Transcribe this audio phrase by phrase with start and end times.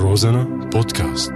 [0.00, 1.32] روزانا بودكاست.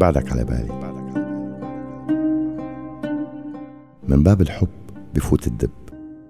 [0.00, 0.74] بعدك على بالي.
[4.08, 4.68] من باب الحب
[5.14, 5.70] بفوت الدب.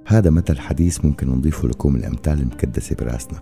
[0.07, 3.41] هذا مثل حديث ممكن نضيفه لكم الأمثال المكدسة براسنا.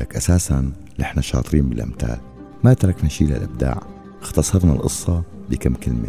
[0.00, 2.18] لك أساسا نحن شاطرين بالأمثال.
[2.64, 3.82] ما تركنا شيء للإبداع.
[4.20, 6.08] اختصرنا القصة بكم كلمة.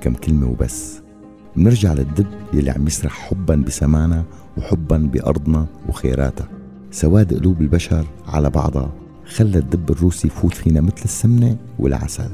[0.00, 1.09] كم كلمة وبس.
[1.56, 4.24] بنرجع للدب يلي عم يسرح حبا بسمانا
[4.58, 6.48] وحبا بأرضنا وخيراتها
[6.90, 8.92] سواد قلوب البشر على بعضها.
[9.26, 12.30] خلى الدب الروسي يفوت فينا مثل السمنة والعسل.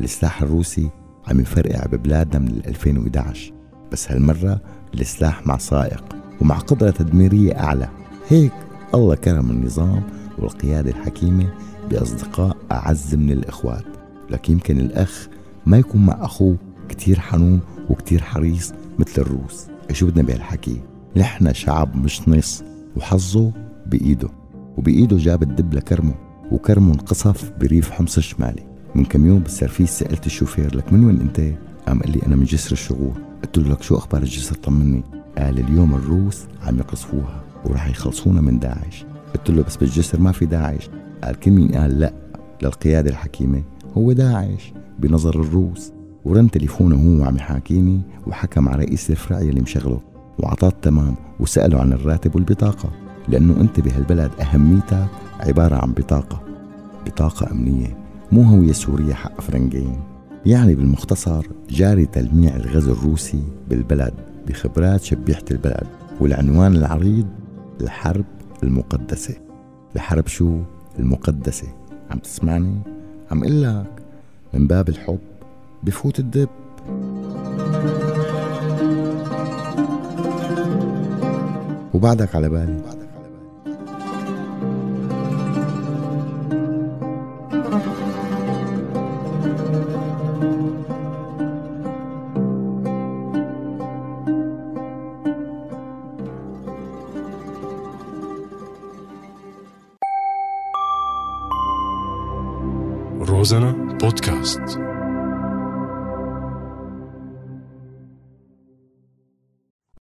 [0.00, 0.88] السلاح الروسي
[1.28, 3.52] عم يفرقع ببلادنا من 2011
[3.92, 4.60] بس هالمرة
[4.94, 6.04] السلاح مع سائق
[6.40, 7.88] ومع قدرة تدميرية أعلى.
[8.28, 8.52] هيك
[8.94, 10.02] الله كرم النظام
[10.38, 11.48] والقيادة الحكيمة
[11.90, 13.84] بأصدقاء أعز من الإخوات.
[14.30, 15.28] لكن يمكن الأخ
[15.66, 16.56] ما يكون مع أخوه
[16.88, 19.66] كتير حنون وكتير حريص مثل الروس.
[19.92, 20.80] شو بدنا بهالحكي؟
[21.16, 22.62] نحن شعب مش نص.
[22.96, 23.52] وحظه
[23.86, 24.28] بإيده.
[24.76, 26.14] وبإيده جاب الدب لكرمه.
[26.52, 28.62] وكرمه انقصف بريف حمص الشمالي.
[28.94, 31.40] من كم يوم بالسرفيس سألت الشوفير لك من وين أنت؟
[31.86, 35.02] قام قال لي أنا من جسر الشغور قلت له لك شو أخبار الجسر؟ طمني.
[35.38, 39.04] قال اليوم الروس عم يقصفوها وراح يخلصونا من داعش.
[39.34, 40.88] قلت له بس بالجسر ما في داعش.
[41.24, 42.12] قال كل مين قال لا
[42.62, 43.62] للقيادة الحكيمة
[43.96, 45.92] هو داعش بنظر الروس.
[46.26, 50.00] ورن تليفونه هو وعم يحاكيني وحكم على رئيس الفرع اللي مشغله
[50.38, 52.90] وعطاه تمام وسأله عن الراتب والبطاقة
[53.28, 55.06] لأنه أنت بهالبلد أهميتك
[55.40, 56.42] عبارة عن بطاقة
[57.06, 57.96] بطاقة أمنية
[58.32, 60.00] مو هوية سورية حق فرنجين
[60.46, 64.14] يعني بالمختصر جاري تلميع الغزو الروسي بالبلد
[64.48, 65.86] بخبرات شبيحة البلد
[66.20, 67.26] والعنوان العريض
[67.80, 68.24] الحرب
[68.62, 69.34] المقدسة
[69.96, 70.58] الحرب شو؟
[70.98, 71.68] المقدسة
[72.10, 72.78] عم تسمعني؟
[73.30, 74.02] عم قل لك
[74.54, 75.18] من باب الحب
[75.82, 76.48] بفوت الدب.
[81.94, 82.96] وبعدك على بالي.
[103.28, 104.95] روزانا بودكاست.